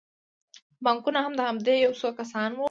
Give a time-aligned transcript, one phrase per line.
[0.85, 2.59] بانکونه هم د همدې یو څو کسانو دي